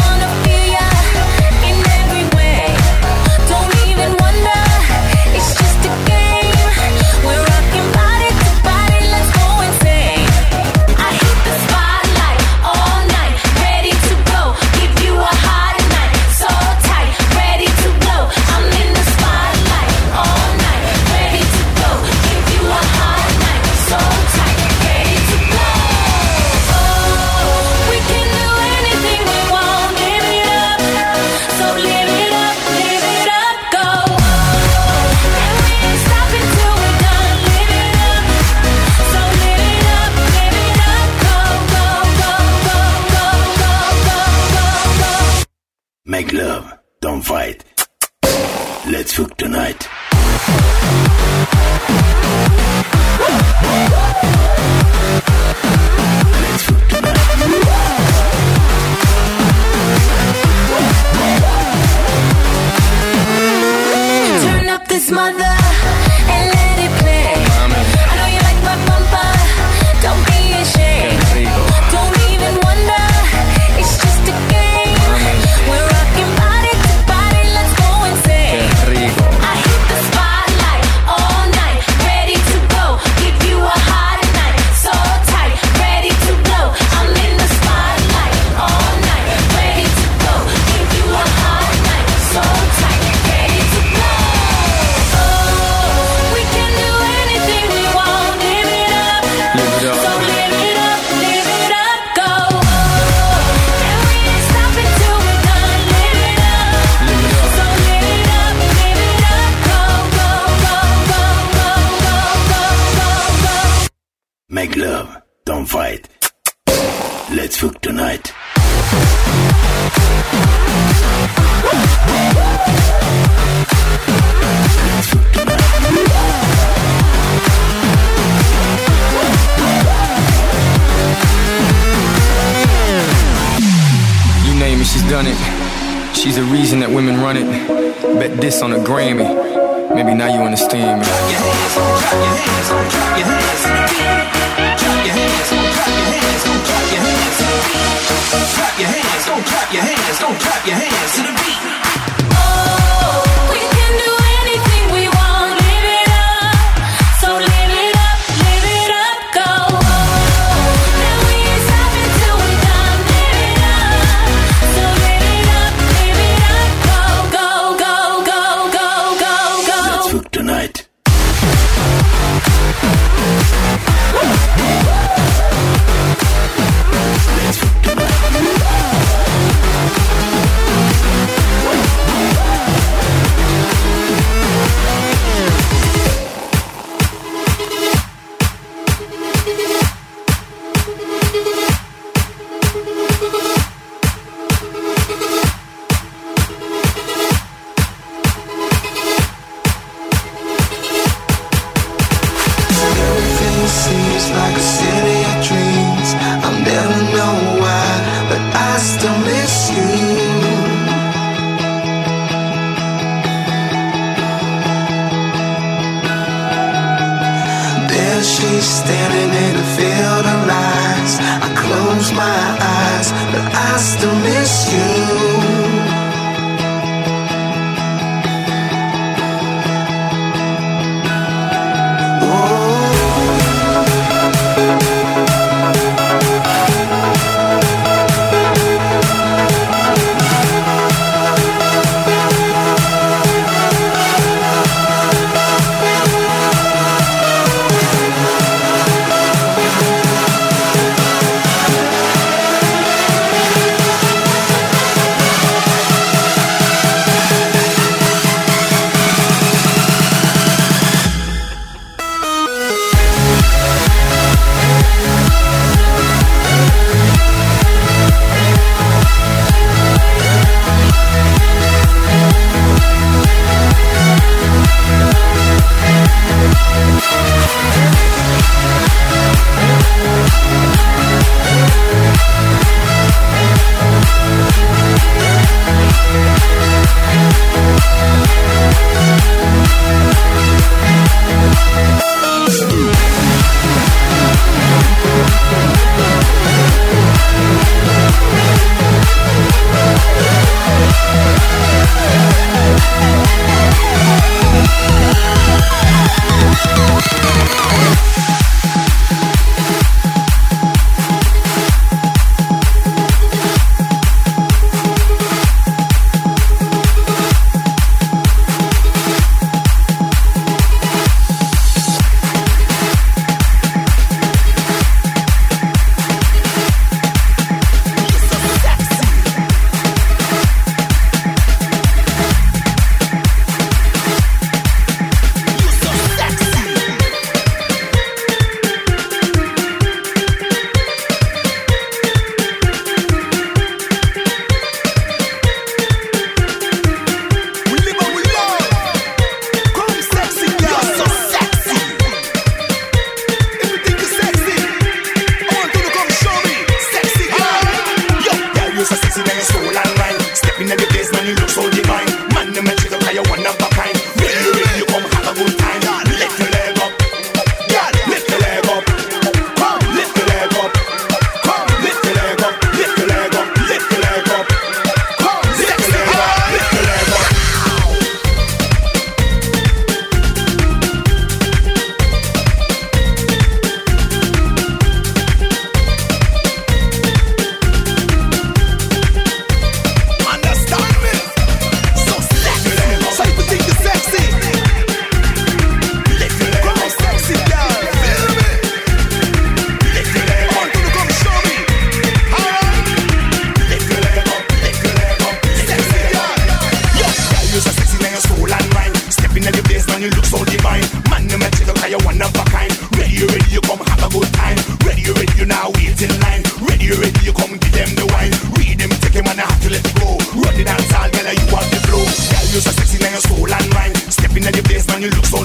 like 204.31 204.76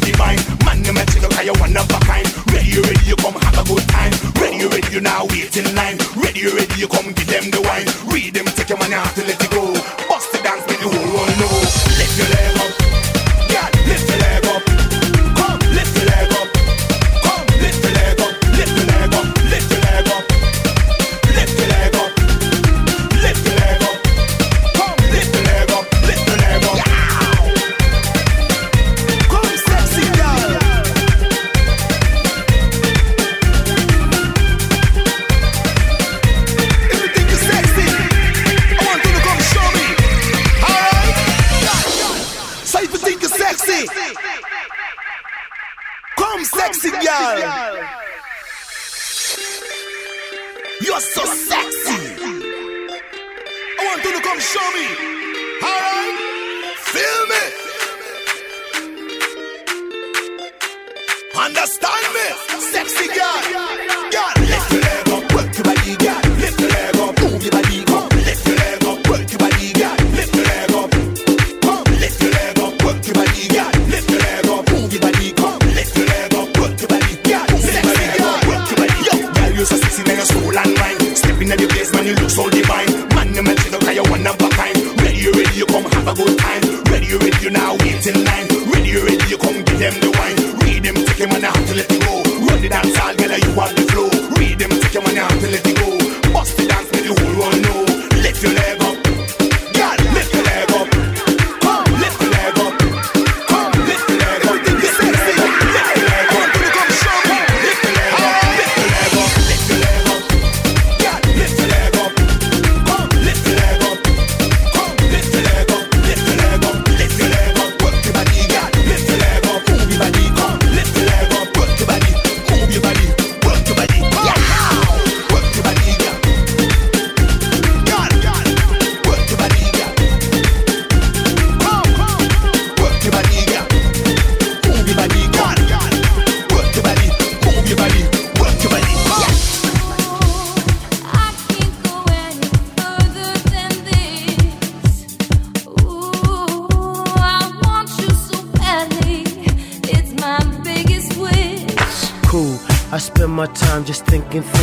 divine. 0.03 0.40
Man, 0.66 0.84
you 0.84 0.92
magical, 0.92 1.30
cause 1.30 1.46
you 1.46 1.55
one 1.59 1.76
of 1.76 1.90
a 1.90 1.98
kind. 2.05 2.26
Ready, 2.50 2.78
ready, 2.78 3.05
you 3.07 3.16
come 3.16 3.34
have 3.34 3.59
a 3.59 3.64
good 3.64 3.86
time. 3.88 4.12
Ready, 4.38 4.66
ready, 4.66 4.88
you 4.92 5.00
now 5.00 5.26
wait 5.30 5.57
in 5.57 5.66
line. 5.74 5.98
Ready, 6.18 6.46
ready, 6.46 6.74
you 6.78 6.88
come 6.88 7.12
give 7.12 7.26
them 7.26 7.50
the 7.50 7.61
wine. 7.62 7.88
Read 8.11 8.34
them, 8.34 8.46
take 8.53 8.68
your 8.68 8.78
money 8.78 8.94
out 8.94 9.11
till 9.14 9.28
it 9.28 9.41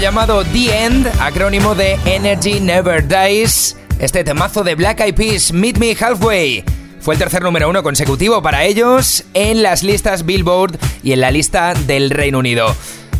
Llamado 0.00 0.44
The 0.44 0.84
End, 0.84 1.10
acrónimo 1.20 1.74
de 1.74 1.98
Energy 2.04 2.60
Never 2.60 3.06
Dies, 3.08 3.76
este 3.98 4.22
temazo 4.22 4.62
de 4.62 4.76
Black 4.76 5.00
Eyed 5.00 5.14
Peas, 5.14 5.52
Meet 5.52 5.78
Me 5.78 5.96
Halfway. 5.98 6.64
Fue 7.00 7.14
el 7.14 7.18
tercer 7.18 7.42
número 7.42 7.68
uno 7.68 7.82
consecutivo 7.82 8.40
para 8.40 8.64
ellos 8.64 9.24
en 9.34 9.62
las 9.62 9.82
listas 9.82 10.24
Billboard 10.24 10.78
y 11.02 11.12
en 11.12 11.20
la 11.20 11.32
lista 11.32 11.74
del 11.74 12.10
Reino 12.10 12.38
Unido. 12.38 12.74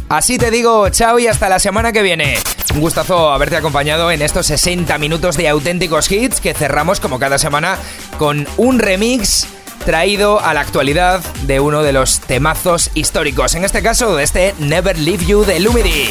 Así 0.09 0.39
te 0.39 0.51
digo, 0.51 0.89
chao 0.91 1.18
y 1.18 1.26
hasta 1.26 1.49
la 1.49 1.59
semana 1.59 1.93
que 1.93 2.03
viene. 2.03 2.39
Un 2.74 2.81
gustazo 2.81 3.33
haberte 3.33 3.57
acompañado 3.57 4.11
en 4.12 4.22
estos 4.22 4.47
60 4.47 4.97
minutos 4.99 5.37
de 5.37 5.49
auténticos 5.49 6.11
hits 6.11 6.41
que 6.41 6.55
cerramos 6.55 7.01
como 7.01 7.18
cada 7.18 7.39
semana 7.39 7.76
con 8.18 8.47
un 8.57 8.79
remix 8.79 9.49
traído 9.85 10.41
a 10.41 10.55
la 10.55 10.61
actualidad 10.61 11.20
de 11.43 11.61
uno 11.61 11.83
de 11.83 11.93
los 11.93 12.20
temazos 12.20 12.91
históricos, 12.95 13.55
en 13.55 13.64
este 13.64 13.83
caso 13.83 14.16
de 14.16 14.24
este 14.24 14.55
Never 14.59 14.99
Leave 14.99 15.24
You 15.24 15.45
de 15.45 15.61
Lumidi. 15.61 16.11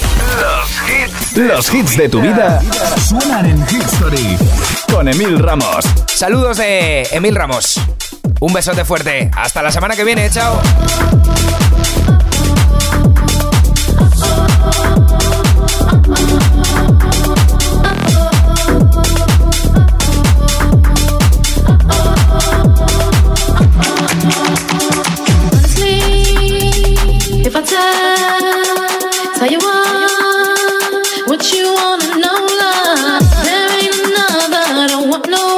Los 1.36 1.74
hits 1.74 1.98
de 1.98 2.10
tu 2.10 2.22
vida 2.22 2.62
suenan 3.08 3.46
en 3.46 3.62
History 3.64 4.38
con 4.92 5.08
Emil 5.08 5.40
Ramos. 5.40 5.86
Saludos 6.08 6.58
de 6.58 7.04
Emil 7.12 7.36
Ramos. 7.36 7.80
Un 8.40 8.54
besote 8.54 8.86
fuerte. 8.86 9.32
Hasta 9.36 9.62
la 9.62 9.72
semana 9.72 9.96
que 9.96 10.04
viene. 10.04 10.30
Chao. 10.30 10.62
No 35.30 35.57